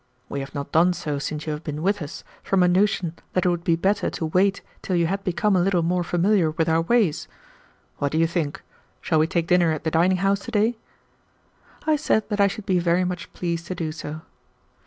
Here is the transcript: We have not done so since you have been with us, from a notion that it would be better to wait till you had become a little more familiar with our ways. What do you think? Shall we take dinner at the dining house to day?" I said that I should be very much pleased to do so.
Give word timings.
We 0.29 0.39
have 0.39 0.55
not 0.55 0.71
done 0.71 0.93
so 0.93 1.19
since 1.19 1.45
you 1.45 1.53
have 1.53 1.63
been 1.63 1.83
with 1.83 2.01
us, 2.01 2.23
from 2.41 2.63
a 2.63 2.67
notion 2.67 3.13
that 3.33 3.45
it 3.45 3.49
would 3.49 3.63
be 3.63 3.75
better 3.75 4.09
to 4.09 4.25
wait 4.25 4.63
till 4.81 4.95
you 4.95 5.05
had 5.05 5.23
become 5.23 5.55
a 5.55 5.61
little 5.61 5.83
more 5.83 6.03
familiar 6.03 6.49
with 6.49 6.67
our 6.67 6.81
ways. 6.81 7.27
What 7.99 8.11
do 8.11 8.17
you 8.17 8.25
think? 8.25 8.63
Shall 8.99 9.19
we 9.19 9.27
take 9.27 9.45
dinner 9.45 9.71
at 9.71 9.83
the 9.83 9.91
dining 9.91 10.17
house 10.17 10.39
to 10.39 10.49
day?" 10.49 10.79
I 11.85 11.97
said 11.97 12.27
that 12.29 12.41
I 12.41 12.47
should 12.47 12.65
be 12.65 12.79
very 12.79 13.03
much 13.03 13.31
pleased 13.31 13.67
to 13.67 13.75
do 13.75 13.91
so. 13.91 14.21